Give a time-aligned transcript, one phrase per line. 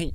[0.00, 0.14] はい。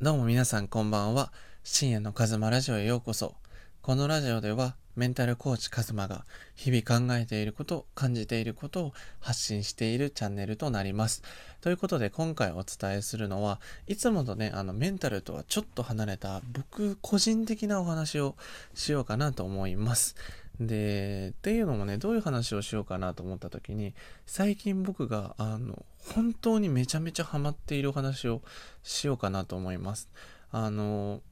[0.00, 1.30] どうも皆さんこんばんは。
[1.62, 3.34] 深夜のカズマラジオへようこそ。
[3.82, 11.22] このラジオではメンタルコーチカズマが日々考えていること、感じていることを発信しているチャンネルとなります。
[11.60, 18.36] ということで今回お伝えするのはいつもとね、あのメンタルとはちょっと離れた僕個人的なお話を
[18.72, 20.16] しようかなと思います。
[20.60, 23.94] で、っていうのもね、どういう話をしようかなと思った時に、
[24.26, 28.42] 最近僕が、あの、本当にめちゃめちゃハマっているお話を
[28.82, 30.08] しようかなと思います。
[30.50, 31.22] あの、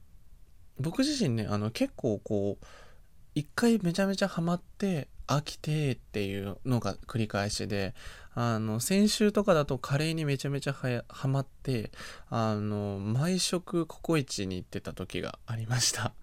[0.79, 2.65] 僕自身ね、あの、結構こう、
[3.35, 7.93] 一回めちゃめちゃハマって飽きてっていうのが繰り返しで、
[8.35, 11.91] あの、先週とかだとカレーにめちゃめちゃはやハマって、
[12.29, 16.13] あの、毎食ココイチに行ってた時がありました。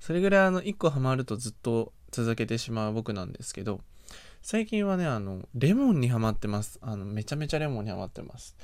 [0.00, 3.80] それぐらいあの、一個ハマるとずっと続けてしまう僕なんですけど、
[4.42, 6.78] 最近はね、あの、レモンにハマってます。
[6.82, 8.56] あの、めちゃめちゃレモンにハマってます。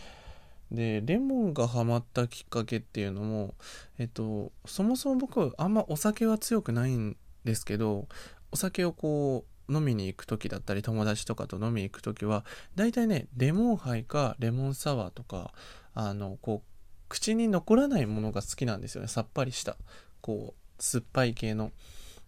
[0.70, 3.54] で、レモンがハマったきっかけっていうのも、
[3.98, 8.08] えっと、そもそも僕、あんまお酒は強くないんですけど
[8.50, 12.44] お酒をこう飲みに行く時だったり友達とかと飲みに行く時は
[12.74, 15.52] 大体ねレモンハイかレモンサワーとか
[15.94, 16.68] あのこう
[17.08, 19.76] 口に残らないものが好きなんですよねさっぱりした
[20.20, 21.72] こう酸っぱい系の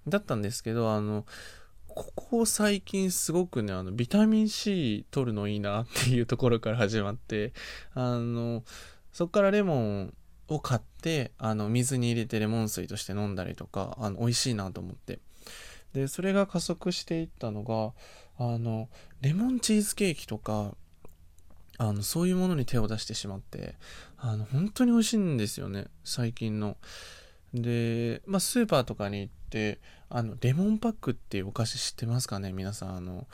[0.08, 1.24] だったんですけどあの
[1.88, 7.52] ここ最近すごくねあのビタミン C 取るのいいなっていうところから始まって
[7.94, 8.64] あの
[9.12, 10.14] そっからレモン
[10.48, 15.20] を買ってあの水に入れてレモン水として飲んだりとかあの美味しいなと思って。
[15.94, 17.92] でそれが加速していったのが
[18.36, 18.88] あの
[19.20, 20.74] レモンチーズケーキとか
[21.78, 23.76] あのそういうものに手を出してしまって
[24.18, 26.76] あの本当に美味しいんですよね最近の。
[27.54, 32.52] で、まあ、スーパーとかに行ってあのレモンパックっていうお菓子知ってますかね？
[32.52, 33.26] 皆さんあの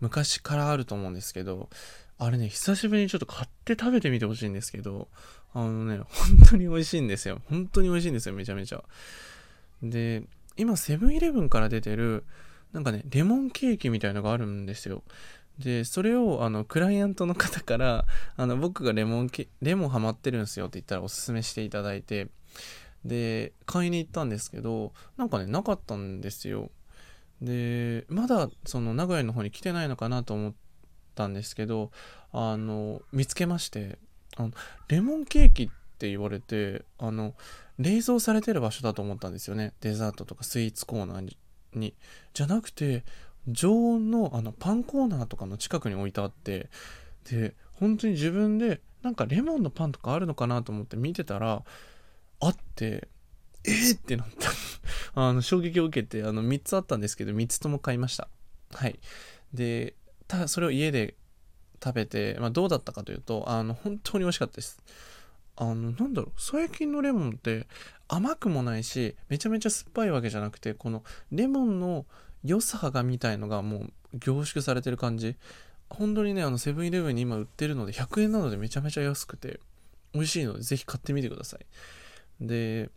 [0.00, 1.70] 昔からあると思うんですけど
[2.18, 5.08] あれね久しぶりにちょっと買って食べてみてほしいんですけど
[5.54, 6.06] あのね、本
[6.50, 7.40] 当に美味しいんですよ。
[7.48, 8.84] 本当に美味しいんですよ、めちゃめちゃ。
[9.82, 10.24] で、
[10.58, 12.24] 今、セブンイレブンから出てる、
[12.72, 15.02] なんかね、レモンケーキみたいのがあるんですよ。
[15.58, 18.04] で、それを、あの、クライアントの方から、
[18.36, 22.28] あの、僕がレモンケ、レモンハマってるんですよって言ったらおすすめしていただいて、
[23.04, 26.70] で、買いに行ったんですけど、なんかね、なかったんですよ。
[27.40, 30.54] で、まだ、その、名古屋の方に来てないのかなと思っ
[31.14, 31.90] たんですけど、
[32.32, 33.98] あの、見つけまして、
[34.38, 34.52] あの
[34.88, 37.34] レモンケーキって言われてあの
[37.78, 41.36] 冷蔵されてる場所だと思ったんですよねデザートとかスイーツコーナー
[41.74, 41.94] に
[42.34, 43.04] じゃなくて
[43.48, 46.68] 常温のあのパンコーナーとかの近くに置いてあって
[47.30, 51.62] で本当に自分でなんかレモンのパンとかあるのかなと思って見てたら
[52.40, 53.08] あって
[53.64, 54.50] えー、ってなった。
[55.14, 58.28] あの衝撃を受けてあの3つあったんですけど3つとも買いました。
[58.72, 58.98] はい。
[59.52, 59.94] で
[60.26, 61.16] ただそれを家で
[61.82, 64.82] 食べて、まあ、どうだったかというとあの本当に美味しかったです。
[65.56, 67.66] あのなんだろう最近のレモンって
[68.06, 72.06] 甘くもないしめちゃめちゃ酸っぱいわけじゃなくてこのレモンの
[72.44, 75.36] 良さがみたいのがもう凝縮されてる感じ。
[75.90, 79.58] 本当にねあのセブンイレブンに今売ってるので100円なのでめちゃめちゃ安くて
[80.12, 81.66] 美味しいのでぜひ買ってみてください。
[82.40, 82.90] で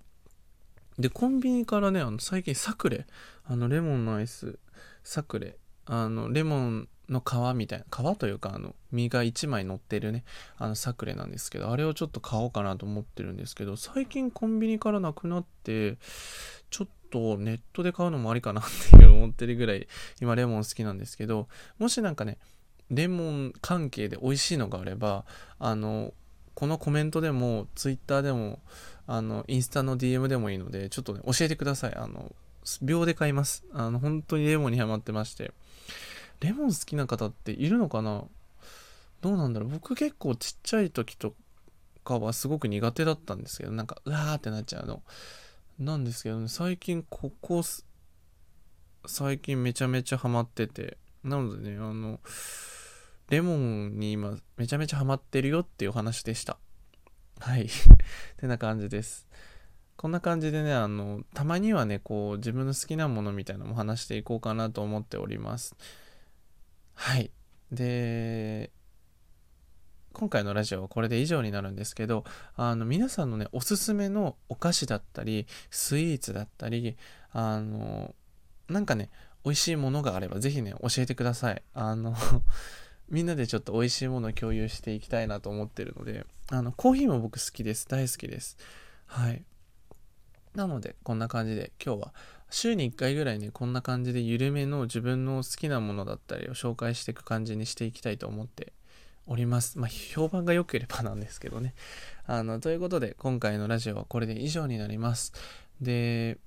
[1.00, 3.06] でコンビニからねあの最近サクレ
[3.46, 4.60] あのレモンのアイス
[5.04, 10.24] サクレあのレモンの皮みたいな皮というかあの実が1枚乗ってるね
[10.58, 15.98] あのサクレなんですけどあれをちょっと買おうかなと思ってるんですけど最近コンビニからなくなって
[16.70, 19.88] ちょっとネットで買うのもありかなっていう思ってるぐらい
[20.22, 21.48] 今レモン好きなんですけど
[21.78, 22.38] もしなんかね
[22.90, 25.26] レモン関係で美味しいのがあれば
[25.60, 26.14] あの
[26.54, 28.60] このコメントでも Twitter でも
[29.08, 31.96] あのインスタの DM でもいいのでちょっとね教えてください。
[31.96, 32.34] あの
[32.82, 33.64] 秒で買います。
[33.74, 35.52] あの本当にレモンにハマってまして。
[36.40, 38.24] レモン好きな方っているのかな？
[39.22, 39.70] どうなんだろう。
[39.70, 41.36] 僕結構ちっちゃい時と
[42.04, 45.04] かはすごく苦手だったんですけどなんかうわーってなっちゃうの。
[45.80, 47.64] なんですけどね最近ここ
[49.06, 50.98] 最近めちゃめちゃハマってて。
[51.24, 52.20] なのでねあの
[53.32, 56.60] レモンに今めちゃめちゃハマってるよっていうお話でした
[57.40, 57.70] はい っ
[58.38, 59.28] てな感じです
[59.98, 65.76] こんな感じでねあのたまにはねこう自分の好きなものみたいなのも話していこうかなと思っております
[67.04, 67.32] はい。
[67.72, 68.72] で、
[70.14, 72.26] 今回のラジオはこれで以上になるんですけど、
[72.56, 76.98] あの、皆さんのね、おすすめのお菓子だったり、スイーツだったり、
[77.32, 78.14] あの、
[78.68, 79.10] なんかね、
[79.44, 81.64] 美味しいものがあれば、ぜひね、教えてください。
[81.74, 82.16] あの
[83.10, 87.88] みんなでちょっと美味しいものを共有していきたいなと思ってるので、あの、コーヒーも僕好きです。
[87.88, 88.58] 大好きです。
[89.06, 89.44] はい。
[90.56, 92.14] なので、こんな感じで今日は
[92.52, 98.74] 週に1回ぐらいね、こんな感じで緩めの自分の好きなものだったりを紹介していく感じにしていきたいと思って
[99.26, 99.80] おります。
[99.80, 101.74] まあ、評判が良ければなんですけどね。
[102.26, 105.32] あの、ということで、今回のラジオはこれで以上になります。
[105.80, 106.40] で、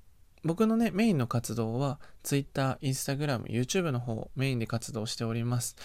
[0.43, 5.75] 僕のね、メインの活動は Twitter、Instagram、YouTube の方メインで活動しております。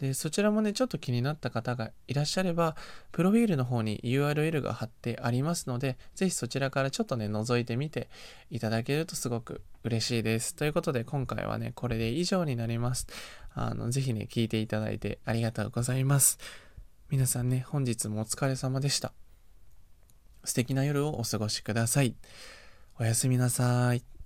[0.00, 2.74] で、そちらもね、ちょっと気になった方がいらっしゃれば、
[3.12, 8.08] プロフィールの方に URL が貼ってありますので、ぜひそちらからちょっとね、覗いてみて
[8.50, 10.54] いただけるとすごく嬉しいです。
[10.54, 13.08] ということで、今回はね、これで以上になります。
[13.52, 16.38] あの、ぜひね、聞いていただいてありがとうございます。
[17.10, 19.12] 皆さんね、本日もお疲れ様でした。
[20.44, 22.14] 素敵な夜をお過ごしください。
[22.98, 24.19] おやすみなさい。